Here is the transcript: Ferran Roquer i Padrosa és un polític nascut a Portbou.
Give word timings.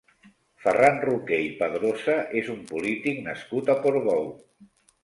Ferran 0.63 0.95
Roquer 1.03 1.39
i 1.49 1.53
Padrosa 1.61 2.17
és 2.43 2.51
un 2.57 2.67
polític 2.73 3.21
nascut 3.31 3.75
a 3.77 3.79
Portbou. 3.87 4.31